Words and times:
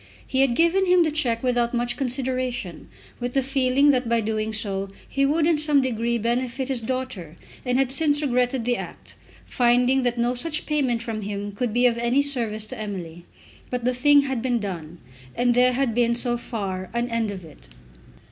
He 0.25 0.41
had 0.41 0.55
given 0.55 0.87
him 0.87 1.03
the 1.03 1.11
cheque 1.11 1.43
without 1.43 1.75
much 1.75 1.95
consideration, 1.95 2.89
with 3.19 3.35
the 3.35 3.43
feeling 3.43 3.91
that 3.91 4.09
by 4.09 4.19
doing 4.19 4.51
so 4.51 4.89
he 5.07 5.27
would 5.27 5.45
in 5.45 5.59
some 5.59 5.79
degree 5.79 6.17
benefit 6.17 6.69
his 6.69 6.81
daughter; 6.81 7.35
and 7.63 7.77
had 7.77 7.91
since 7.91 8.19
regretted 8.19 8.65
the 8.65 8.77
act, 8.77 9.13
finding 9.45 10.01
that 10.01 10.17
no 10.17 10.33
such 10.33 10.65
payment 10.65 11.03
from 11.03 11.21
him 11.21 11.51
could 11.51 11.71
be 11.71 11.85
of 11.85 11.99
any 11.99 12.23
service 12.23 12.65
to 12.65 12.79
Emily. 12.79 13.25
But 13.69 13.85
the 13.85 13.93
thing 13.93 14.21
had 14.21 14.41
been 14.41 14.57
done, 14.57 14.97
and 15.35 15.53
there 15.53 15.73
had 15.73 15.93
been, 15.93 16.15
so 16.15 16.35
far, 16.35 16.89
an 16.95 17.07
end 17.11 17.29
of 17.29 17.45
it. 17.45 17.67